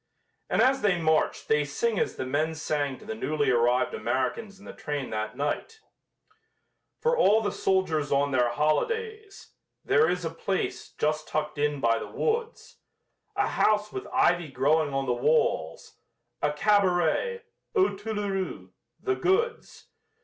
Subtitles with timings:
[0.49, 4.57] And as they march they sing as the men sang to the newly arrived Americans
[4.57, 5.79] in the train that night:
[6.97, 9.49] For all the soldiers, on their holidays,
[9.85, 12.77] There is a place, just tucked in by the woods,
[13.35, 15.99] A house with ivy growing on the walls
[16.41, 17.43] A cabaret
[17.75, 19.89] "Aux Toulourous" the goods!